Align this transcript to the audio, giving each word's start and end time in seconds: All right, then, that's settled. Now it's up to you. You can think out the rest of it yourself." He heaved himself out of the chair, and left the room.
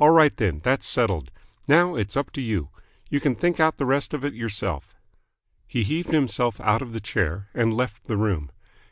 All 0.00 0.10
right, 0.10 0.36
then, 0.36 0.58
that's 0.64 0.84
settled. 0.84 1.30
Now 1.68 1.94
it's 1.94 2.16
up 2.16 2.32
to 2.32 2.40
you. 2.40 2.70
You 3.08 3.20
can 3.20 3.36
think 3.36 3.60
out 3.60 3.76
the 3.76 3.86
rest 3.86 4.12
of 4.12 4.24
it 4.24 4.34
yourself." 4.34 4.96
He 5.68 5.84
heaved 5.84 6.10
himself 6.10 6.60
out 6.60 6.82
of 6.82 6.92
the 6.92 7.00
chair, 7.00 7.50
and 7.54 7.72
left 7.72 8.08
the 8.08 8.16
room. 8.16 8.50